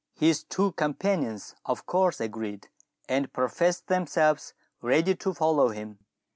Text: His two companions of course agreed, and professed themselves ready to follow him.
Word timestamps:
His 0.15 0.43
two 0.43 0.71
companions 0.71 1.53
of 1.63 1.85
course 1.85 2.19
agreed, 2.19 2.69
and 3.07 3.31
professed 3.31 3.85
themselves 3.85 4.55
ready 4.81 5.13
to 5.17 5.31
follow 5.31 5.69
him. 5.69 5.99